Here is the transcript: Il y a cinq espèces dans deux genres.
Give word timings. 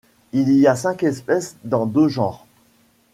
Il 0.33 0.51
y 0.53 0.65
a 0.65 0.75
cinq 0.75 1.03
espèces 1.03 1.57
dans 1.63 1.85
deux 1.85 2.07
genres. 2.07 2.47